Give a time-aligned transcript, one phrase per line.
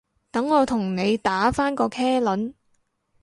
[0.31, 2.55] 等我同你打返個茄輪